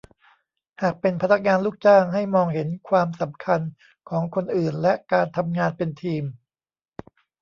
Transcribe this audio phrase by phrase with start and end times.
[0.81, 3.61] หากเป็นพนักงานลูกจ้าง ให้มองเห็นความสำคัญ
[4.09, 6.23] ของคนอื่นและการทำงานเป็นทีม